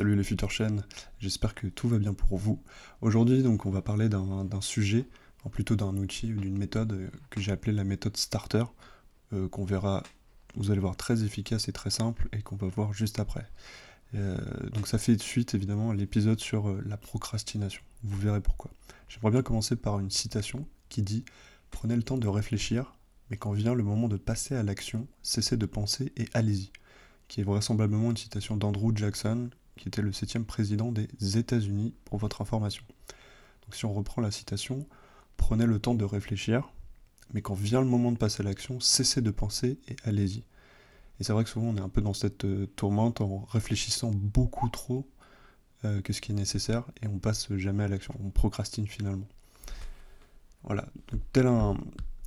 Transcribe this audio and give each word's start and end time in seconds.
Salut 0.00 0.16
les 0.16 0.24
futures 0.24 0.50
chaînes, 0.50 0.82
j'espère 1.18 1.54
que 1.54 1.66
tout 1.66 1.86
va 1.86 1.98
bien 1.98 2.14
pour 2.14 2.38
vous. 2.38 2.62
Aujourd'hui 3.02 3.42
donc 3.42 3.66
on 3.66 3.70
va 3.70 3.82
parler 3.82 4.08
d'un 4.08 4.60
sujet, 4.62 5.06
plutôt 5.52 5.76
d'un 5.76 5.94
outil 5.94 6.32
ou 6.32 6.40
d'une 6.40 6.56
méthode 6.56 6.94
euh, 6.94 7.10
que 7.28 7.38
j'ai 7.38 7.52
appelée 7.52 7.74
la 7.74 7.84
méthode 7.84 8.16
starter, 8.16 8.64
euh, 9.34 9.46
qu'on 9.50 9.66
verra, 9.66 10.02
vous 10.56 10.70
allez 10.70 10.80
voir 10.80 10.96
très 10.96 11.22
efficace 11.22 11.68
et 11.68 11.72
très 11.72 11.90
simple 11.90 12.30
et 12.32 12.40
qu'on 12.40 12.56
va 12.56 12.66
voir 12.66 12.94
juste 12.94 13.20
après. 13.20 13.46
Euh, 14.14 14.38
donc 14.72 14.88
ça 14.88 14.96
fait 14.96 15.20
suite 15.20 15.54
évidemment 15.54 15.90
à 15.90 15.94
l'épisode 15.94 16.40
sur 16.40 16.74
la 16.82 16.96
procrastination, 16.96 17.82
vous 18.02 18.18
verrez 18.18 18.40
pourquoi. 18.40 18.70
J'aimerais 19.06 19.32
bien 19.32 19.42
commencer 19.42 19.76
par 19.76 20.00
une 20.00 20.10
citation 20.10 20.66
qui 20.88 21.02
dit 21.02 21.26
Prenez 21.70 21.94
le 21.94 22.02
temps 22.02 22.16
de 22.16 22.26
réfléchir, 22.26 22.94
mais 23.30 23.36
quand 23.36 23.52
vient 23.52 23.74
le 23.74 23.84
moment 23.84 24.08
de 24.08 24.16
passer 24.16 24.54
à 24.54 24.62
l'action, 24.62 25.06
cessez 25.20 25.58
de 25.58 25.66
penser 25.66 26.10
et 26.16 26.26
allez-y 26.32 26.72
qui 27.30 27.40
est 27.40 27.44
vraisemblablement 27.44 28.10
une 28.10 28.16
citation 28.16 28.56
d'Andrew 28.56 28.90
Jackson, 28.92 29.50
qui 29.76 29.88
était 29.88 30.02
le 30.02 30.12
septième 30.12 30.44
président 30.44 30.92
des 30.92 31.38
États-Unis, 31.38 31.94
pour 32.04 32.18
votre 32.18 32.42
information. 32.42 32.84
Donc 33.62 33.74
si 33.74 33.84
on 33.84 33.92
reprend 33.92 34.20
la 34.20 34.30
citation, 34.30 34.86
prenez 35.36 35.66
le 35.66 35.78
temps 35.78 35.94
de 35.94 36.04
réfléchir, 36.04 36.70
mais 37.32 37.42
quand 37.42 37.54
vient 37.54 37.80
le 37.80 37.86
moment 37.86 38.12
de 38.12 38.18
passer 38.18 38.42
à 38.42 38.44
l'action, 38.44 38.80
cessez 38.80 39.22
de 39.22 39.30
penser 39.30 39.78
et 39.88 39.96
allez-y. 40.04 40.42
Et 41.18 41.24
c'est 41.24 41.32
vrai 41.32 41.44
que 41.44 41.50
souvent 41.50 41.66
on 41.66 41.76
est 41.76 41.80
un 41.80 41.88
peu 41.88 42.00
dans 42.00 42.14
cette 42.14 42.44
euh, 42.44 42.66
tourmente 42.76 43.20
en 43.20 43.46
réfléchissant 43.50 44.10
beaucoup 44.12 44.68
trop 44.68 45.06
euh, 45.84 46.00
que 46.00 46.12
ce 46.12 46.20
qui 46.20 46.32
est 46.32 46.34
nécessaire 46.34 46.84
et 47.02 47.06
on 47.06 47.18
passe 47.18 47.52
jamais 47.56 47.84
à 47.84 47.88
l'action, 47.88 48.14
on 48.24 48.30
procrastine 48.30 48.86
finalement. 48.86 49.28
Voilà, 50.64 50.86
donc 51.10 51.20
tel 51.32 51.46
un, 51.46 51.76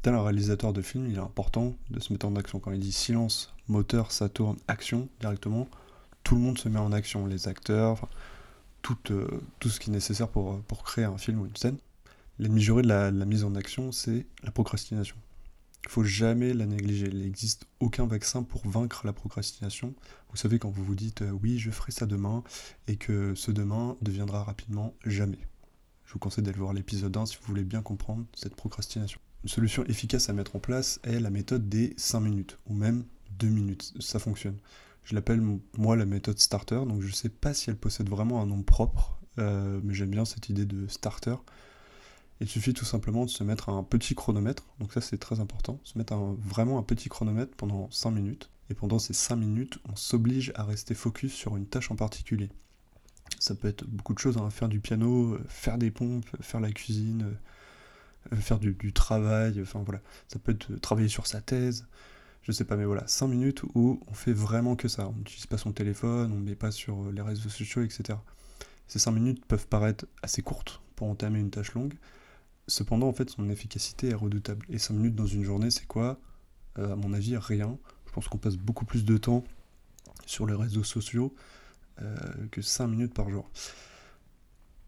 tel 0.01 0.15
un 0.15 0.23
réalisateur 0.23 0.73
de 0.73 0.81
film, 0.81 1.07
il 1.07 1.15
est 1.15 1.19
important 1.19 1.75
de 1.89 1.99
se 1.99 2.11
mettre 2.13 2.25
en 2.25 2.35
action. 2.35 2.59
Quand 2.59 2.71
il 2.71 2.79
dit 2.79 2.91
silence, 2.91 3.53
moteur, 3.67 4.11
ça 4.11 4.29
tourne, 4.29 4.57
action 4.67 5.07
directement, 5.19 5.67
tout 6.23 6.35
le 6.35 6.41
monde 6.41 6.57
se 6.57 6.69
met 6.69 6.79
en 6.79 6.91
action, 6.91 7.25
les 7.25 7.47
acteurs, 7.47 8.07
tout, 8.81 8.97
euh, 9.11 9.27
tout 9.59 9.69
ce 9.69 9.79
qui 9.79 9.89
est 9.89 9.93
nécessaire 9.93 10.29
pour, 10.29 10.61
pour 10.63 10.83
créer 10.83 11.05
un 11.05 11.17
film 11.17 11.41
ou 11.41 11.45
une 11.45 11.55
scène. 11.55 11.77
L'ennemi 12.39 12.61
juré 12.61 12.81
de 12.81 12.87
la, 12.87 13.11
mise 13.11 13.43
en 13.43 13.55
action, 13.55 13.91
c'est 13.91 14.25
la 14.43 14.51
procrastination. 14.51 15.15
Il 15.85 15.89
faut 15.89 16.03
jamais 16.03 16.53
la 16.53 16.65
négliger. 16.65 17.07
Il 17.07 17.19
n'existe 17.19 17.65
aucun 17.79 18.07
vaccin 18.07 18.43
pour 18.43 18.65
vaincre 18.67 19.05
la 19.05 19.13
procrastination. 19.13 19.93
Vous 20.31 20.37
savez, 20.37 20.57
quand 20.57 20.69
vous 20.69 20.83
vous 20.83 20.95
dites 20.95 21.21
euh, 21.21 21.31
oui, 21.31 21.59
je 21.59 21.69
ferai 21.71 21.91
ça 21.91 22.05
demain, 22.05 22.43
et 22.87 22.95
que 22.95 23.35
ce 23.35 23.51
demain 23.51 23.95
deviendra 24.01 24.43
rapidement 24.43 24.93
jamais. 25.05 25.39
Je 26.05 26.13
vous 26.13 26.19
conseille 26.19 26.43
d'aller 26.43 26.59
voir 26.59 26.73
l'épisode 26.73 27.15
1 27.15 27.25
si 27.27 27.37
vous 27.37 27.47
voulez 27.47 27.63
bien 27.63 27.81
comprendre 27.81 28.25
cette 28.33 28.55
procrastination. 28.55 29.19
Une 29.43 29.49
solution 29.49 29.83
efficace 29.85 30.29
à 30.29 30.33
mettre 30.33 30.55
en 30.55 30.59
place 30.59 30.99
est 31.03 31.19
la 31.19 31.29
méthode 31.29 31.69
des 31.69 31.93
5 31.97 32.21
minutes, 32.21 32.57
ou 32.67 32.73
même 32.73 33.03
2 33.39 33.47
minutes. 33.47 33.93
Ça 33.99 34.19
fonctionne. 34.19 34.57
Je 35.03 35.15
l'appelle 35.15 35.41
moi 35.77 35.95
la 35.95 36.05
méthode 36.05 36.39
starter, 36.39 36.75
donc 36.75 37.01
je 37.01 37.07
ne 37.07 37.13
sais 37.13 37.29
pas 37.29 37.53
si 37.53 37.69
elle 37.69 37.77
possède 37.77 38.09
vraiment 38.09 38.41
un 38.41 38.45
nom 38.45 38.63
propre, 38.63 39.17
euh, 39.39 39.79
mais 39.83 39.93
j'aime 39.93 40.11
bien 40.11 40.25
cette 40.25 40.49
idée 40.49 40.65
de 40.65 40.87
starter. 40.87 41.35
Il 42.39 42.47
suffit 42.47 42.73
tout 42.73 42.85
simplement 42.85 43.25
de 43.25 43.29
se 43.29 43.43
mettre 43.43 43.69
un 43.69 43.83
petit 43.83 44.15
chronomètre, 44.15 44.65
donc 44.79 44.93
ça 44.93 45.01
c'est 45.01 45.17
très 45.17 45.39
important, 45.39 45.79
se 45.83 45.97
mettre 45.97 46.15
vraiment 46.15 46.79
un 46.79 46.83
petit 46.83 47.09
chronomètre 47.09 47.55
pendant 47.55 47.89
5 47.91 48.11
minutes, 48.11 48.49
et 48.69 48.73
pendant 48.73 48.99
ces 48.99 49.13
5 49.13 49.35
minutes, 49.35 49.79
on 49.91 49.95
s'oblige 49.95 50.51
à 50.55 50.63
rester 50.63 50.93
focus 50.93 51.33
sur 51.33 51.57
une 51.57 51.65
tâche 51.65 51.91
en 51.91 51.95
particulier. 51.95 52.49
Ça 53.39 53.55
peut 53.55 53.67
être 53.67 53.85
beaucoup 53.85 54.13
de 54.13 54.19
choses, 54.19 54.37
hein, 54.37 54.49
faire 54.49 54.69
du 54.69 54.79
piano, 54.79 55.33
euh, 55.33 55.45
faire 55.47 55.77
des 55.77 55.91
pompes, 55.91 56.29
faire 56.41 56.59
la 56.59 56.71
cuisine, 56.71 57.35
euh, 58.31 58.35
faire 58.37 58.59
du, 58.59 58.73
du, 58.73 58.93
travail, 58.93 59.61
enfin 59.61 59.81
voilà, 59.83 60.01
ça 60.29 60.39
peut 60.39 60.53
être 60.53 60.75
travailler 60.77 61.09
sur 61.09 61.27
sa 61.27 61.41
thèse, 61.41 61.87
je 62.43 62.51
sais 62.51 62.65
pas, 62.65 62.75
mais 62.75 62.85
voilà, 62.85 63.07
5 63.07 63.27
minutes 63.27 63.63
où 63.73 63.99
on 64.07 64.13
fait 64.13 64.33
vraiment 64.33 64.75
que 64.75 64.87
ça. 64.87 65.07
On 65.07 65.13
n'utilise 65.13 65.45
pas 65.45 65.57
son 65.57 65.71
téléphone, 65.71 66.31
on 66.33 66.39
ne 66.39 66.43
met 66.43 66.55
pas 66.55 66.71
sur 66.71 67.03
euh, 67.03 67.11
les 67.11 67.21
réseaux 67.21 67.49
sociaux, 67.49 67.83
etc. 67.83 68.19
Ces 68.87 68.99
5 68.99 69.11
minutes 69.11 69.45
peuvent 69.45 69.67
paraître 69.67 70.05
assez 70.21 70.41
courtes 70.41 70.81
pour 70.95 71.07
entamer 71.07 71.39
une 71.39 71.49
tâche 71.49 71.73
longue. 71.73 71.93
Cependant, 72.67 73.07
en 73.07 73.13
fait, 73.13 73.29
son 73.29 73.49
efficacité 73.49 74.09
est 74.09 74.13
redoutable. 74.13 74.65
Et 74.69 74.77
5 74.77 74.93
minutes 74.93 75.15
dans 75.15 75.25
une 75.25 75.43
journée, 75.43 75.71
c'est 75.71 75.87
quoi? 75.87 76.19
Euh, 76.77 76.93
À 76.93 76.95
mon 76.97 77.13
avis, 77.13 77.37
rien. 77.37 77.77
Je 78.07 78.11
pense 78.11 78.27
qu'on 78.27 78.37
passe 78.37 78.57
beaucoup 78.57 78.85
plus 78.85 79.05
de 79.05 79.17
temps 79.17 79.43
sur 80.25 80.45
les 80.45 80.53
réseaux 80.53 80.83
sociaux 80.83 81.33
euh, 82.01 82.15
que 82.51 82.61
5 82.61 82.87
minutes 82.87 83.13
par 83.13 83.29
jour. 83.29 83.49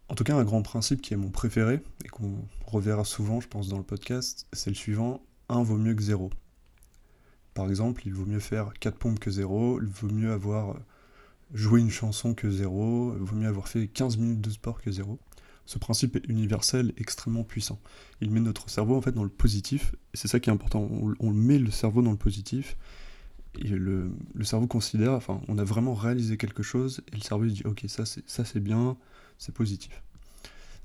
En 0.09 0.15
tout 0.15 0.23
cas, 0.25 0.35
un 0.35 0.43
grand 0.43 0.61
principe 0.61 1.01
qui 1.01 1.13
est 1.13 1.17
mon 1.17 1.29
préféré, 1.29 1.81
et 2.03 2.09
qu'on 2.09 2.47
reverra 2.65 3.05
souvent, 3.05 3.39
je 3.39 3.47
pense, 3.47 3.69
dans 3.69 3.77
le 3.77 3.83
podcast, 3.83 4.45
c'est 4.53 4.69
le 4.69 4.75
suivant 4.75 5.21
1 5.49 5.63
vaut 5.63 5.77
mieux 5.77 5.95
que 5.95 6.03
0. 6.03 6.29
Par 7.55 7.69
exemple, 7.69 8.01
il 8.05 8.13
vaut 8.13 8.25
mieux 8.25 8.41
faire 8.41 8.73
4 8.81 8.97
pompes 8.97 9.17
que 9.17 9.31
0, 9.31 9.81
il 9.81 9.87
vaut 9.87 10.09
mieux 10.09 10.33
avoir 10.33 10.71
euh, 10.71 10.79
joué 11.53 11.79
une 11.79 11.89
chanson 11.89 12.33
que 12.33 12.49
0, 12.49 13.15
il 13.17 13.23
vaut 13.23 13.35
mieux 13.35 13.47
avoir 13.47 13.69
fait 13.69 13.87
15 13.87 14.17
minutes 14.17 14.41
de 14.41 14.49
sport 14.49 14.81
que 14.81 14.91
0. 14.91 15.17
Ce 15.65 15.79
principe 15.79 16.17
est 16.17 16.27
universel, 16.27 16.91
extrêmement 16.97 17.45
puissant. 17.45 17.79
Il 18.19 18.29
met 18.29 18.41
notre 18.41 18.69
cerveau 18.69 18.97
en 18.97 19.01
fait 19.01 19.13
dans 19.13 19.23
le 19.23 19.29
positif, 19.29 19.95
et 20.13 20.17
c'est 20.17 20.27
ça 20.27 20.41
qui 20.41 20.49
est 20.49 20.53
important. 20.53 20.89
On, 21.21 21.31
met 21.31 21.57
le 21.57 21.71
cerveau 21.71 22.01
dans 22.01 22.11
le 22.11 22.17
positif, 22.17 22.75
et 23.57 23.69
le, 23.69 24.11
cerveau 24.43 24.67
considère, 24.67 25.13
enfin, 25.13 25.39
on 25.47 25.57
a 25.57 25.63
vraiment 25.63 25.93
réalisé 25.93 26.35
quelque 26.35 26.61
chose, 26.61 27.03
et 27.13 27.15
le 27.15 27.21
cerveau 27.21 27.45
dit, 27.45 27.61
ok, 27.63 27.85
ça 27.87 28.05
c'est, 28.05 28.29
ça 28.29 28.43
c'est 28.43 28.59
bien, 28.59 28.97
c'est 29.37 29.55
positif. 29.55 30.03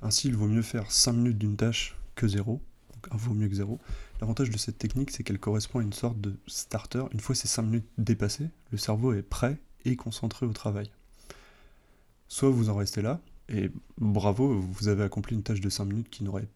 Ainsi, 0.02 0.28
il 0.28 0.36
vaut 0.36 0.46
mieux 0.46 0.62
faire 0.62 0.92
5 0.92 1.14
minutes 1.14 1.38
d'une 1.38 1.56
tâche 1.56 1.96
que 2.14 2.28
0, 2.28 2.62
donc 3.08 3.20
vaut 3.20 3.34
mieux 3.34 3.48
que 3.48 3.54
0, 3.54 3.78
L'avantage 4.20 4.50
de 4.50 4.58
cette 4.58 4.78
technique, 4.78 5.10
c'est 5.10 5.22
qu'elle 5.22 5.38
correspond 5.38 5.78
à 5.78 5.82
une 5.82 5.92
sorte 5.92 6.20
de 6.20 6.36
starter. 6.46 7.04
Une 7.12 7.20
fois 7.20 7.34
ces 7.34 7.48
5 7.48 7.62
minutes 7.62 7.88
dépassées, 7.96 8.50
le 8.70 8.78
cerveau 8.78 9.14
est 9.14 9.22
prêt 9.22 9.58
et 9.84 9.96
concentré 9.96 10.44
au 10.44 10.52
travail. 10.52 10.90
Soit 12.28 12.50
vous 12.50 12.68
en 12.68 12.76
restez 12.76 13.00
là, 13.02 13.20
et 13.48 13.70
bravo, 13.98 14.60
vous 14.60 14.88
avez 14.88 15.02
accompli 15.02 15.34
une 15.34 15.42
tâche 15.42 15.60
de 15.60 15.70
5 15.70 15.86
minutes 15.86 16.10
qui 16.10 16.22
n'aurait 16.22 16.48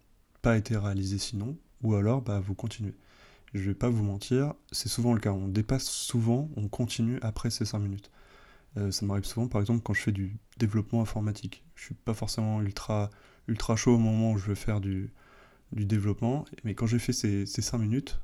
pas 0.42 0.56
été 0.56 0.76
réalisée 0.76 1.18
sinon, 1.18 1.56
ou 1.82 1.94
alors 1.94 2.20
bah, 2.20 2.38
vous 2.40 2.54
continuez. 2.54 2.94
Je 3.54 3.60
ne 3.60 3.66
vais 3.66 3.74
pas 3.74 3.88
vous 3.88 4.04
mentir, 4.04 4.54
c'est 4.70 4.88
souvent 4.88 5.14
le 5.14 5.20
cas. 5.20 5.32
On 5.32 5.48
dépasse 5.48 5.88
souvent, 5.88 6.50
on 6.56 6.68
continue 6.68 7.18
après 7.22 7.50
ces 7.50 7.64
5 7.64 7.78
minutes. 7.78 8.10
Euh, 8.76 8.90
ça 8.90 9.06
m'arrive 9.06 9.24
souvent, 9.24 9.48
par 9.48 9.60
exemple, 9.60 9.82
quand 9.82 9.94
je 9.94 10.02
fais 10.02 10.12
du 10.12 10.36
développement 10.58 11.00
informatique. 11.00 11.64
Je 11.76 11.84
suis 11.84 11.94
pas 11.94 12.14
forcément 12.14 12.60
ultra, 12.60 13.10
ultra 13.48 13.76
chaud 13.76 13.94
au 13.94 13.98
moment 13.98 14.32
où 14.32 14.38
je 14.38 14.46
veux 14.46 14.54
faire 14.54 14.80
du, 14.80 15.12
du 15.72 15.84
développement. 15.84 16.44
Mais 16.64 16.74
quand 16.74 16.86
j'ai 16.86 16.98
fait 16.98 17.12
ces, 17.12 17.46
ces 17.46 17.62
5 17.62 17.78
minutes 17.78 18.20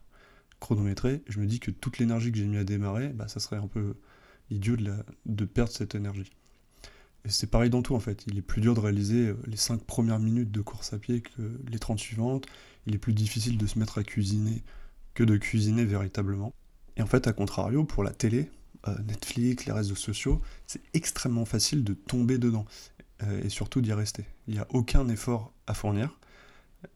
chronométrées, 0.61 1.23
je 1.29 1.41
me 1.41 1.47
dis 1.47 1.61
que 1.61 1.71
toute 1.71 1.99
l'énergie 1.99 2.31
que 2.31 2.39
j'ai 2.39 2.47
mis 2.47 2.59
à 2.59 2.65
démarrer, 2.65 3.09
bah, 3.09 3.29
ça 3.29 3.41
serait 3.41 3.57
un 3.57 3.67
peu 3.67 3.95
idiot 4.51 4.77
de, 5.27 5.45
perdre 5.45 5.73
cette 5.73 5.95
énergie. 5.95 6.31
Et 7.25 7.31
c'est 7.31 7.47
pareil 7.47 7.71
dans 7.71 7.83
tout 7.83 7.95
en 7.95 8.01
fait. 8.01 8.25
Il 8.27 8.39
est 8.39 8.43
plus 8.43 8.61
dur 8.61 8.75
de 8.75 8.81
réaliser 8.81 9.29
euh, 9.29 9.37
les 9.47 9.57
5 9.57 9.83
premières 9.83 10.19
minutes 10.19 10.51
de 10.51 10.61
course 10.61 10.93
à 10.93 10.99
pied 10.99 11.21
que 11.21 11.61
les 11.71 11.79
30 11.79 11.99
suivantes. 11.99 12.47
Il 12.87 12.95
est 12.95 12.99
plus 12.99 13.13
difficile 13.13 13.59
de 13.59 13.67
se 13.67 13.79
mettre 13.79 13.99
à 13.99 14.05
cuisiner 14.05 14.63
que 15.15 15.25
de 15.25 15.37
cuisiner 15.37 15.85
véritablement. 15.85 16.55
Et 16.97 17.03
en 17.03 17.07
fait, 17.07 17.27
à 17.27 17.33
contrario, 17.33 17.85
pour 17.85 18.05
la 18.05 18.13
télé, 18.13 18.51
euh, 18.89 18.97
Netflix, 19.07 19.67
les 19.67 19.73
réseaux 19.73 19.95
sociaux, 19.95 20.41
c'est 20.67 20.81
extrêmement 20.95 21.45
facile 21.45 21.85
de 21.85 21.93
tomber 21.93 22.39
dedans 22.39 22.65
euh, 23.23 23.43
et 23.43 23.49
surtout 23.51 23.81
d'y 23.81 23.93
rester. 23.93 24.25
Il 24.49 24.55
n'y 24.55 24.61
a 24.61 24.67
aucun 24.71 25.09
effort 25.09 25.53
à 25.67 25.75
fournir. 25.75 26.19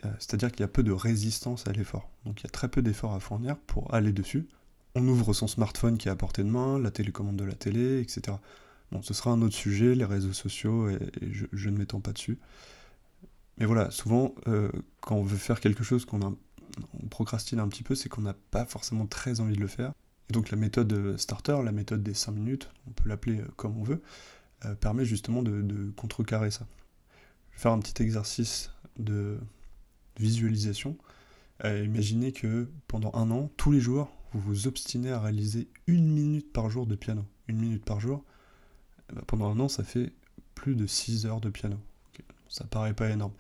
Euh, 0.04 0.10
c'est-à-dire 0.18 0.50
qu'il 0.50 0.60
y 0.60 0.64
a 0.64 0.68
peu 0.68 0.82
de 0.82 0.92
résistance 0.92 1.66
à 1.66 1.72
l'effort. 1.72 2.10
Donc 2.24 2.40
il 2.40 2.44
y 2.44 2.46
a 2.46 2.50
très 2.50 2.68
peu 2.68 2.82
d'efforts 2.82 3.14
à 3.14 3.20
fournir 3.20 3.56
pour 3.56 3.92
aller 3.94 4.12
dessus. 4.12 4.48
On 4.94 5.06
ouvre 5.08 5.32
son 5.32 5.46
smartphone 5.46 5.98
qui 5.98 6.08
est 6.08 6.10
à 6.10 6.16
portée 6.16 6.42
de 6.42 6.48
main, 6.48 6.78
la 6.78 6.90
télécommande 6.90 7.36
de 7.36 7.44
la 7.44 7.54
télé, 7.54 8.00
etc. 8.00 8.36
Bon, 8.92 9.02
ce 9.02 9.12
sera 9.12 9.30
un 9.30 9.42
autre 9.42 9.54
sujet, 9.54 9.94
les 9.94 10.04
réseaux 10.04 10.32
sociaux, 10.32 10.88
et, 10.88 10.98
je, 11.30 11.68
ne 11.68 11.76
m'étends 11.76 12.00
pas 12.00 12.12
dessus. 12.12 12.38
Mais 13.58 13.66
voilà, 13.66 13.90
souvent, 13.90 14.34
euh, 14.46 14.70
quand 15.00 15.16
on 15.16 15.22
veut 15.22 15.36
faire 15.36 15.60
quelque 15.60 15.84
chose 15.84 16.04
qu'on 16.04 16.20
on 16.22 17.06
procrastine 17.08 17.60
un 17.60 17.68
petit 17.68 17.82
peu, 17.82 17.94
c'est 17.94 18.08
qu'on 18.08 18.22
n'a 18.22 18.34
pas 18.50 18.64
forcément 18.64 19.06
très 19.06 19.40
envie 19.40 19.56
de 19.56 19.60
le 19.60 19.66
faire. 19.66 19.92
Et 20.30 20.32
donc 20.32 20.50
la 20.50 20.56
méthode 20.56 21.16
starter, 21.18 21.60
la 21.64 21.72
méthode 21.72 22.02
des 22.02 22.14
5 22.14 22.32
minutes, 22.32 22.70
on 22.88 22.92
peut 22.92 23.08
l'appeler 23.08 23.40
euh, 23.40 23.48
comme 23.56 23.76
on 23.76 23.84
veut, 23.84 24.00
permet 24.80 25.04
justement 25.04 25.42
de, 25.42 25.60
de 25.60 25.90
contrecarrer 25.90 26.50
ça. 26.50 26.66
Je 27.50 27.56
vais 27.56 27.62
faire 27.62 27.72
un 27.72 27.80
petit 27.80 28.02
exercice 28.02 28.70
de, 28.98 29.38
visualisation. 30.18 30.96
Euh, 31.64 31.84
imaginez 31.84 32.32
que 32.32 32.68
pendant 32.88 33.10
un 33.14 33.30
an, 33.30 33.50
tous 33.56 33.72
les 33.72 33.80
jours, 33.80 34.10
vous 34.32 34.40
vous 34.40 34.66
obstinez 34.66 35.10
à 35.10 35.20
réaliser 35.20 35.68
une 35.86 36.12
minute 36.12 36.52
par 36.52 36.70
jour 36.70 36.86
de 36.86 36.96
piano. 36.96 37.24
Une 37.46 37.58
minute 37.58 37.84
par 37.84 38.00
jour, 38.00 38.24
eh 39.10 39.14
ben, 39.14 39.22
pendant 39.26 39.50
un 39.50 39.60
an, 39.60 39.68
ça 39.68 39.84
fait 39.84 40.12
plus 40.54 40.74
de 40.74 40.86
6 40.86 41.26
heures 41.26 41.40
de 41.40 41.50
piano. 41.50 41.76
Ça 42.48 42.64
paraît 42.64 42.94
pas 42.94 43.10
énorme. 43.10 43.32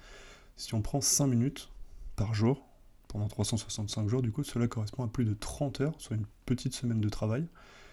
Si 0.56 0.74
on 0.74 0.82
prend 0.82 1.00
5 1.00 1.26
minutes 1.26 1.70
par 2.16 2.34
jour, 2.34 2.66
pendant 3.08 3.28
365 3.28 4.08
jours, 4.08 4.22
du 4.22 4.32
coup, 4.32 4.44
cela 4.44 4.68
correspond 4.68 5.04
à 5.04 5.08
plus 5.08 5.24
de 5.24 5.34
30 5.34 5.80
heures, 5.80 5.94
soit 5.98 6.16
une 6.16 6.26
petite 6.46 6.74
semaine 6.74 7.00
de 7.00 7.08
travail. 7.08 7.46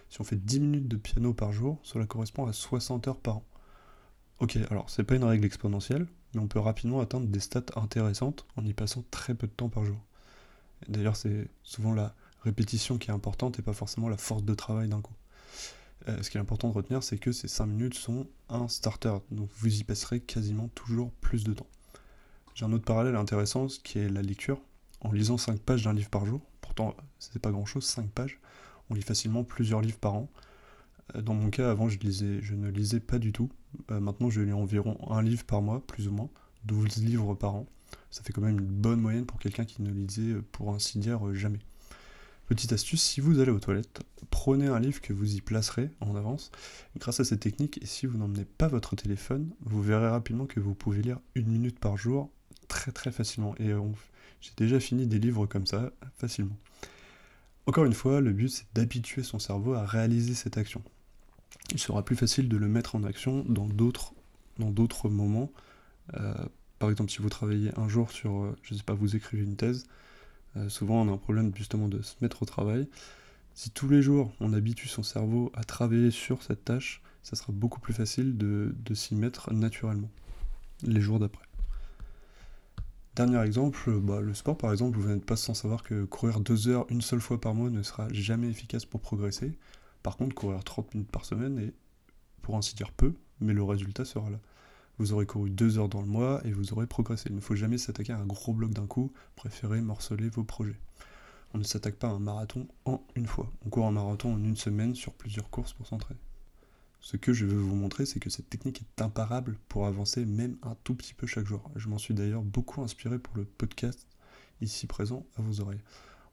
Si 0.10 0.20
on 0.20 0.24
fait 0.24 0.36
10 0.36 0.60
minutes 0.60 0.88
de 0.88 0.98
piano 0.98 1.34
par 1.34 1.54
jour, 1.54 1.80
cela 1.84 2.06
correspond 2.06 2.46
à 2.46 2.54
60 2.54 3.08
heures 3.08 3.20
par 3.20 3.38
an. 3.38 3.46
Ok, 4.40 4.58
alors 4.70 4.90
c'est 4.90 5.04
pas 5.04 5.16
une 5.16 5.24
règle 5.24 5.46
exponentielle, 5.46 6.08
mais 6.34 6.42
on 6.42 6.48
peut 6.48 6.60
rapidement 6.60 7.00
atteindre 7.00 7.28
des 7.28 7.40
stats 7.40 7.66
intéressantes 7.76 8.46
en 8.56 8.66
y 8.66 8.74
passant 8.74 9.04
très 9.12 9.36
peu 9.36 9.48
de 9.48 9.52
temps 9.52 9.70
par 9.70 9.86
jour. 9.86 9.98
D'ailleurs, 10.88 11.16
c'est 11.16 11.48
souvent 11.64 11.94
la 11.94 12.16
répétition 12.44 12.98
qui 12.98 13.10
est 13.10 13.14
importante 13.14 13.60
et 13.60 13.62
pas 13.62 13.74
forcément 13.74 14.10
la 14.10 14.18
force 14.18 14.44
de 14.44 14.54
travail 14.54 14.90
d'un 14.90 15.02
coup. 15.02 15.14
ce 16.08 16.30
qui 16.30 16.38
est 16.38 16.42
important 16.42 16.70
de 16.70 16.74
retenir, 16.74 17.04
c'est 17.04 17.18
que 17.18 17.32
ces 17.32 17.48
5 17.48 17.66
minutes 17.68 17.94
sont 17.94 18.28
un 18.50 18.68
starter, 18.68 19.18
donc 19.32 19.50
vous 19.58 19.80
y 19.80 19.84
passerez 19.84 20.20
quasiment 20.20 20.68
toujours 20.70 21.12
plus 21.22 21.44
de 21.44 21.54
temps. 21.54 21.68
J'ai 22.56 22.66
un 22.66 22.72
autre 22.74 22.86
parallèle 22.86 23.16
intéressant, 23.16 23.68
qui 23.84 24.00
est 24.00 24.10
la 24.10 24.22
lecture. 24.22 24.60
En 25.02 25.12
lisant 25.12 25.38
5 25.38 25.60
pages 25.60 25.84
d'un 25.84 25.94
livre 25.94 26.10
par 26.10 26.26
jour, 26.26 26.42
pourtant 26.62 26.96
c'est 27.20 27.40
pas 27.40 27.52
grand 27.52 27.66
chose, 27.66 27.86
5 27.86 28.10
pages, 28.10 28.40
on 28.90 28.94
lit 28.94 29.02
facilement 29.02 29.44
plusieurs 29.44 29.82
livres 29.82 29.98
par 29.98 30.14
an. 30.14 30.30
Euh, 31.16 31.22
dans 31.22 31.34
mon 31.34 31.50
cas, 31.50 31.72
avant 31.72 31.90
je, 31.90 32.00
lisais, 32.00 32.42
je 32.42 32.56
ne 32.56 32.70
lisais 32.70 33.00
pas 33.00 33.20
du 33.20 33.32
tout. 33.32 33.50
Euh, 33.92 34.00
maintenant 34.00 34.30
je 34.30 34.42
lis 34.42 34.54
environ 34.54 34.98
un 35.10 35.22
livre 35.22 35.44
par 35.44 35.62
mois, 35.62 35.86
plus 35.86 36.08
ou 36.08 36.12
moins, 36.12 36.30
12 36.66 37.04
livres 37.04 37.34
par 37.36 37.56
an. 37.56 37.68
Ça 38.10 38.24
fait 38.24 38.34
quand 38.34 38.42
même 38.42 38.60
une 38.60 38.66
bonne 38.66 39.02
moyenne 39.02 39.26
pour 39.26 39.40
quelqu'un 39.40 39.66
qui 39.66 39.82
ne 39.82 39.92
lisait, 39.92 40.34
euh, 40.34 40.44
pour 40.52 40.74
ainsi 40.74 41.00
dire, 41.00 41.34
jamais. 41.34 41.60
Petite 42.48 42.74
astuce, 42.74 43.02
si 43.02 43.22
vous 43.22 43.40
allez 43.40 43.52
aux 43.52 43.60
toilettes, 43.60 44.02
prenez 44.30 44.68
un 44.68 44.80
livre 44.80 45.00
que 45.00 45.14
vous 45.14 45.36
y 45.36 45.42
placerez 45.42 45.90
en 46.02 46.16
avance. 46.16 46.52
Grâce 46.98 47.22
à 47.22 47.24
cette 47.24 47.40
technique, 47.40 47.82
et 47.82 47.86
si 47.86 48.06
vous 48.06 48.18
n'emmenez 48.18 48.44
pas 48.44 48.68
votre 48.68 48.96
téléphone, 48.98 49.52
vous 49.62 49.82
verrez 49.82 50.10
rapidement 50.10 50.46
que 50.46 50.60
vous 50.60 50.76
pouvez 50.76 51.02
lire 51.02 51.20
une 51.36 51.48
minute 51.48 51.80
par 51.80 51.96
jour 51.96 52.30
très 52.68 52.92
très 52.92 53.12
facilement. 53.12 53.56
Et 53.58 53.72
j'ai 54.42 54.52
déjà 54.58 54.82
fini 54.82 55.08
des 55.08 55.20
livres 55.20 55.46
comme 55.46 55.66
ça 55.66 55.92
facilement. 56.16 56.58
Encore 57.68 57.86
une 57.86 57.94
fois, 57.94 58.20
le 58.20 58.34
but 58.34 58.50
c'est 58.50 58.66
d'habituer 58.74 59.24
son 59.24 59.40
cerveau 59.40 59.74
à 59.74 59.86
réaliser 59.86 60.34
cette 60.34 60.58
action. 60.58 60.84
Il 61.72 61.80
sera 61.80 62.04
plus 62.04 62.16
facile 62.16 62.50
de 62.50 62.58
le 62.58 62.68
mettre 62.68 62.96
en 62.96 63.04
action 63.04 63.46
dans 63.48 63.68
d'autres 63.68 65.10
moments. 65.10 65.52
Euh, 66.16 66.34
par 66.80 66.90
exemple, 66.90 67.12
si 67.12 67.20
vous 67.20 67.30
travaillez 67.30 67.72
un 67.78 67.88
jour 67.88 68.12
sur, 68.12 68.44
euh, 68.44 68.58
je 68.64 68.74
sais 68.74 68.84
pas, 68.84 68.94
vous 68.94 69.16
écrivez 69.16 69.44
une 69.44 69.56
thèse, 69.56 69.86
euh, 70.58 70.68
souvent, 70.70 71.02
on 71.02 71.10
a 71.10 71.12
un 71.12 71.18
problème 71.18 71.52
justement 71.56 71.88
de 71.88 72.02
se 72.02 72.16
mettre 72.22 72.44
au 72.44 72.46
travail. 72.46 72.88
Si 73.54 73.70
tous 73.70 73.88
les 73.88 74.02
jours, 74.02 74.34
on 74.40 74.54
habitue 74.54 74.88
son 74.88 75.04
cerveau 75.04 75.52
à 75.56 75.64
travailler 75.64 76.12
sur 76.12 76.42
cette 76.42 76.66
tâche, 76.66 77.02
ça 77.24 77.36
sera 77.36 77.54
beaucoup 77.54 77.80
plus 77.80 77.94
facile 77.94 78.38
de, 78.38 78.74
s'y 78.94 79.16
mettre 79.16 79.54
naturellement, 79.54 80.10
les 80.84 81.02
jours 81.02 81.20
d'après. 81.20 81.46
Dernier 83.16 83.42
exemple, 83.42 84.00
bah, 84.00 84.22
le 84.22 84.34
sport 84.34 84.58
par 84.58 84.72
exemple, 84.72 84.98
vous 84.98 85.10
n'êtes 85.10 85.26
pas 85.26 85.36
sans 85.36 85.54
savoir 85.54 85.84
que 85.84 86.06
courir 86.06 86.40
deux 86.40 86.70
heures 86.70 86.86
une 86.90 87.02
seule 87.02 87.20
fois 87.20 87.40
par 87.40 87.54
mois 87.54 87.70
ne 87.70 87.84
sera 87.84 88.08
jamais 88.12 88.50
efficace 88.50 88.86
pour 88.86 89.02
progresser. 89.02 89.54
Par 90.04 90.18
contre, 90.18 90.36
courir 90.36 90.64
30 90.64 90.94
minutes 90.94 91.12
par 91.12 91.26
semaine 91.26 91.60
est, 91.60 91.74
pour 92.42 92.58
ainsi 92.58 92.76
dire, 92.76 92.92
peu, 92.92 93.14
mais 93.40 93.54
le 93.54 93.64
résultat 93.64 94.06
sera 94.06 94.30
là. 94.30 94.40
Vous 94.98 95.14
aurez 95.14 95.26
couru 95.26 95.50
deux 95.50 95.80
heures 95.80 95.90
dans 95.90 96.02
le 96.02 96.08
mois 96.08 96.42
et 96.46 96.52
vous 96.52 96.74
aurez 96.74 96.88
progressé. 96.88 97.30
Il 97.30 97.36
ne 97.36 97.42
faut 97.42 97.56
jamais 97.56 97.78
s'attaquer 97.78 98.14
à 98.14 98.18
un 98.18 98.26
gros 98.26 98.54
bloc 98.54 98.72
d'un 98.72 98.88
coup, 98.88 99.12
préférez 99.36 99.82
morceler 99.82 100.30
vos 100.30 100.44
projets. 100.44 100.80
On 101.54 101.58
ne 101.58 101.64
s'attaque 101.64 101.96
pas 101.96 102.08
à 102.08 102.12
un 102.12 102.20
marathon 102.20 102.68
en 102.86 103.02
une 103.16 103.26
fois. 103.26 103.52
On 103.66 103.70
court 103.70 103.88
un 103.88 103.92
marathon 103.92 104.34
en 104.34 104.44
une 104.44 104.56
semaine 104.56 104.96
sur 104.96 105.14
plusieurs 105.14 105.50
courses 105.50 105.74
pour 105.74 105.88
s'entraîner. 105.88 106.20
Ce 107.02 107.18
que 107.18 107.34
je 107.34 107.48
veux 107.48 107.58
vous 107.58 107.76
montrer, 107.76 108.06
c'est 108.06 108.20
que 108.20 108.30
cette 108.30 108.50
technique 108.50 108.82
est 108.82 109.02
imparable 109.02 109.58
pour 109.68 109.88
avancer 109.88 110.24
même 110.24 110.58
un 110.62 110.76
tout 110.84 110.94
petit 110.94 111.16
peu 111.16 111.26
chaque 111.26 111.48
jour. 111.48 111.70
Je 111.76 111.90
m'en 111.90 111.98
suis 111.98 112.14
d'ailleurs 112.14 112.44
beaucoup 112.44 112.82
inspiré 112.84 113.18
pour 113.18 113.36
le 113.36 113.44
podcast 113.44 114.08
ici 114.62 114.86
présent 114.86 115.26
à 115.36 115.42
vos 115.42 115.62
oreilles. 115.62 115.82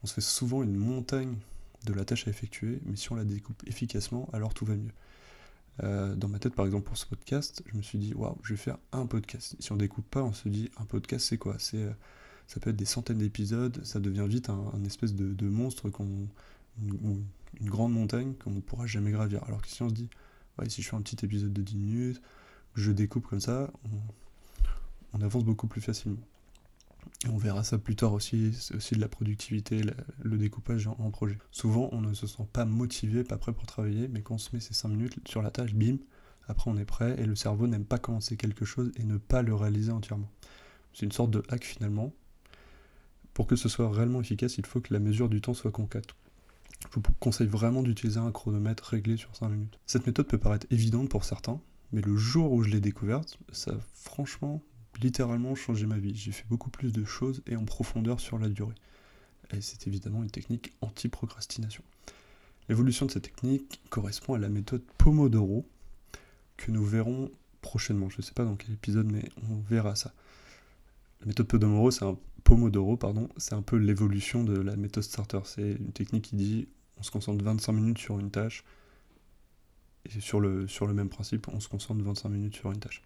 On 0.03 0.07
se 0.07 0.15
fait 0.15 0.21
souvent 0.21 0.63
une 0.63 0.77
montagne 0.77 1.37
de 1.85 1.93
la 1.93 2.05
tâche 2.05 2.27
à 2.27 2.31
effectuer, 2.31 2.81
mais 2.85 2.97
si 2.97 3.13
on 3.13 3.15
la 3.15 3.25
découpe 3.25 3.63
efficacement, 3.67 4.29
alors 4.33 4.55
tout 4.55 4.65
va 4.65 4.77
mieux. 4.77 4.93
Euh, 5.85 6.17
dans 6.17 6.29
ma 6.29 6.39
tête, 6.39 6.55
par 6.55 6.67
exemple, 6.67 6.87
pour 6.87 6.97
ce 6.97 7.07
podcast, 7.07 7.63
je 7.67 7.77
me 7.77 7.83
suis 7.83 7.99
dit, 7.99 8.15
waouh, 8.15 8.37
je 8.43 8.55
vais 8.55 8.59
faire 8.59 8.79
un 8.93 9.07
podcast. 9.07 9.55
Si 9.61 9.71
on 9.73 9.77
découpe 9.77 10.09
pas, 10.11 10.23
on 10.23 10.33
se 10.33 10.49
dit, 10.49 10.71
un 10.79 10.85
podcast, 10.85 11.27
c'est 11.29 11.39
quoi? 11.39 11.57
C'est, 11.59 11.83
euh, 11.83 11.93
Ça 12.49 12.61
peut 12.61 12.71
être 12.71 12.77
des 12.77 12.85
centaines 12.85 13.19
d'épisodes, 13.19 13.85
ça 13.85 14.01
devient 14.01 14.27
vite 14.29 14.51
un, 14.51 14.85
espèce 14.85 15.15
de, 15.15 15.49
monstre, 15.49 15.91
qu'on, 15.91 16.29
une, 16.83 17.25
une, 17.61 17.71
grande 17.71 17.93
montagne 17.93 18.35
qu'on 18.35 18.51
ne 18.51 18.61
pourra 18.61 18.87
jamais 18.87 19.13
gravir. 19.13 19.45
Alors 19.45 19.63
que 19.63 19.69
si 19.69 19.83
on 19.83 19.89
se 19.89 19.95
dit, 19.95 20.09
si 20.69 20.83
je 20.83 20.89
fais 20.89 20.97
un 20.97 21.03
petit 21.03 21.25
épisode 21.25 21.53
de 21.53 21.63
10 21.63 21.77
minutes, 21.77 22.23
je 22.75 22.91
découpe 22.91 23.27
comme 23.27 23.41
ça, 23.41 23.71
on 25.13 25.21
avance 25.21 25.45
beaucoup 25.45 25.69
plus 25.69 25.81
facilement 25.81 26.19
on 27.27 27.37
verra 27.37 27.65
ça 27.65 27.79
plus 27.79 27.97
tard 27.97 28.13
aussi, 28.13 28.53
c'est 28.53 28.77
aussi 28.77 28.95
de 28.95 29.01
la 29.01 29.09
productivité, 29.09 29.83
le, 30.23 30.39
découpage 30.39 30.87
en, 30.87 31.11
projet. 31.11 31.37
Souvent, 31.51 31.89
on 31.93 32.01
ne 32.01 32.15
se 32.15 32.29
sent 32.29 32.47
pas 32.53 32.65
motivé, 32.65 33.25
pas 33.25 33.39
prêt 33.39 33.53
pour 33.53 33.67
travailler, 33.67 34.07
mais 34.09 34.23
quand 34.23 34.35
on 34.35 34.39
se 34.39 34.51
met 34.55 34.61
ces 34.61 34.75
5 34.75 34.89
minutes 34.89 35.29
sur 35.29 35.43
la 35.43 35.51
tâche, 35.51 35.75
bim, 35.75 35.97
après 36.47 36.71
on 36.71 36.77
est 36.77 36.85
prêt, 36.85 37.17
et 37.19 37.27
le 37.27 37.35
cerveau 37.35 37.67
n'aime 37.67 37.85
pas 37.85 37.99
commencer 37.99 38.37
quelque 38.37 38.65
chose 38.65 38.93
et 38.97 39.05
ne 39.05 39.19
pas 39.19 39.43
le 39.43 39.55
réaliser 39.55 39.91
entièrement. 39.91 40.31
C'est 40.95 41.07
une 41.07 41.13
sorte 41.13 41.33
de 41.33 41.43
hack 41.49 41.65
finalement. 41.65 42.13
Pour 43.35 43.47
que 43.47 43.57
ce 43.57 43.69
soit 43.69 43.91
réellement 43.91 44.21
efficace, 44.21 44.57
il 44.59 44.67
faut 44.67 44.81
que 44.81 44.93
la 44.95 45.01
mesure 45.01 45.29
du 45.29 45.41
temps 45.41 45.55
soit 45.55 45.73
concrète. 45.73 46.15
Je 46.85 46.95
vous 46.95 47.03
conseille 47.19 47.49
vraiment 47.49 47.83
d'utiliser 47.83 48.21
un 48.21 48.31
chronomètre 48.31 48.85
réglé 48.85 49.17
sur 49.17 49.35
5 49.35 49.49
minutes. 49.49 49.79
Cette 49.87 50.07
méthode 50.07 50.29
peut 50.29 50.39
paraître 50.39 50.67
évidente 50.71 51.09
pour 51.09 51.25
certains, 51.25 51.61
mais 51.93 52.01
le 52.01 52.17
jour 52.17 52.53
où 52.53 52.63
je 52.63 52.71
l'ai 52.71 52.81
découverte, 52.81 53.39
ça 53.51 53.73
franchement 53.95 54.63
littéralement 55.01 55.55
changé 55.55 55.87
ma 55.87 55.99
vie. 55.99 56.15
J'ai 56.15 56.33
fait 56.33 56.47
beaucoup 56.49 56.71
plus 56.71 56.93
de 56.93 57.05
choses 57.05 57.43
et 57.47 57.57
en 57.57 57.65
profondeur 57.65 58.21
sur 58.21 58.39
la 58.39 58.49
durée. 58.49 58.75
Et 59.53 59.61
c'est 59.61 59.87
évidemment 59.87 60.23
une 60.23 60.31
technique 60.31 60.73
anti-procrastination. 60.81 61.83
L'évolution 62.69 63.07
de 63.07 63.11
cette 63.11 63.25
technique 63.25 63.81
correspond 63.89 64.35
à 64.35 64.39
la 64.39 64.49
méthode 64.49 64.83
Pomodoro 64.99 65.67
que 66.57 66.71
nous 66.71 66.85
verrons 66.85 67.31
prochainement. 67.63 68.11
Je 68.11 68.19
ne 68.19 68.23
sais 68.23 68.35
pas 68.35 68.45
dans 68.45 68.57
quel 68.57 68.73
épisode, 68.73 69.11
mais 69.11 69.25
on 69.49 69.61
verra 69.61 69.97
ça. 69.97 70.13
La 71.21 71.27
méthode 71.27 71.47
Pomodoro, 71.47 71.91
c'est 71.91 72.05
un 72.05 72.19
Pomodoro, 72.45 72.97
pardon, 72.97 73.29
c'est 73.37 73.55
un 73.55 73.63
peu 73.63 73.77
l'évolution 73.77 74.45
de 74.45 74.59
la 74.59 74.77
méthode 74.77 75.03
Starter. 75.03 75.41
C'est 75.45 75.73
une 75.73 75.93
technique 75.93 76.25
qui 76.25 76.37
dit 76.37 76.69
on 76.99 77.03
se 77.03 77.11
concentre 77.11 77.43
25 77.43 77.73
minutes 77.73 77.99
sur 77.99 78.19
une 78.19 78.31
tâche 78.31 78.65
et 80.05 80.21
sur 80.21 80.41
le, 80.41 80.67
sur 80.67 80.87
le 80.87 80.95
même 80.95 81.09
principe, 81.09 81.49
on 81.49 81.61
se 81.61 81.69
concentre 81.69 82.03
25 82.03 82.29
minutes 82.29 82.57
sur 82.57 82.73
une 82.73 82.81
tâche. 82.81 83.03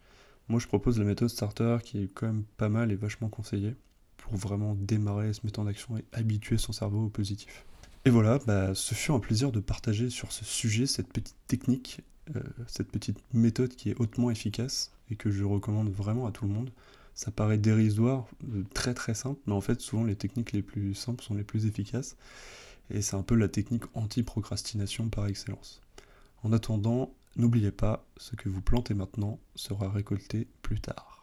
Moi, 0.48 0.60
je 0.60 0.66
propose 0.66 0.98
la 0.98 1.04
méthode 1.04 1.28
starter 1.28 1.78
qui 1.84 2.04
est 2.04 2.08
quand 2.12 2.26
même 2.26 2.44
pas 2.56 2.68
mal 2.68 2.92
et 2.92 2.96
vachement 2.96 3.28
conseillée 3.28 3.74
pour 4.16 4.36
vraiment 4.36 4.74
démarrer, 4.74 5.32
se 5.32 5.40
mettre 5.44 5.60
en 5.60 5.66
action 5.66 5.96
et 5.96 6.04
habituer 6.12 6.58
son 6.58 6.72
cerveau 6.72 7.06
au 7.06 7.08
positif. 7.08 7.64
Et 8.04 8.10
voilà, 8.10 8.38
bah, 8.46 8.74
ce 8.74 8.94
fut 8.94 9.12
un 9.12 9.20
plaisir 9.20 9.52
de 9.52 9.60
partager 9.60 10.10
sur 10.10 10.32
ce 10.32 10.44
sujet 10.44 10.86
cette 10.86 11.12
petite 11.12 11.36
technique, 11.46 12.00
euh, 12.34 12.42
cette 12.66 12.90
petite 12.90 13.18
méthode 13.32 13.74
qui 13.74 13.90
est 13.90 13.96
hautement 14.00 14.30
efficace 14.30 14.92
et 15.10 15.16
que 15.16 15.30
je 15.30 15.44
recommande 15.44 15.90
vraiment 15.90 16.26
à 16.26 16.32
tout 16.32 16.44
le 16.46 16.52
monde. 16.52 16.70
Ça 17.14 17.30
paraît 17.30 17.58
dérisoire, 17.58 18.26
euh, 18.54 18.64
très 18.74 18.94
très 18.94 19.14
simple, 19.14 19.40
mais 19.46 19.52
en 19.52 19.60
fait 19.60 19.80
souvent 19.80 20.04
les 20.04 20.16
techniques 20.16 20.52
les 20.52 20.62
plus 20.62 20.94
simples 20.94 21.22
sont 21.22 21.34
les 21.34 21.44
plus 21.44 21.66
efficaces. 21.66 22.16
Et 22.90 23.02
c'est 23.02 23.16
un 23.16 23.22
peu 23.22 23.36
la 23.36 23.48
technique 23.48 23.84
anti-procrastination 23.94 25.08
par 25.08 25.26
excellence. 25.26 25.80
En 26.42 26.52
attendant, 26.52 27.14
N'oubliez 27.36 27.72
pas, 27.72 28.06
ce 28.18 28.36
que 28.36 28.48
vous 28.48 28.60
plantez 28.60 28.94
maintenant 28.94 29.40
sera 29.54 29.90
récolté 29.90 30.48
plus 30.60 30.80
tard. 30.80 31.21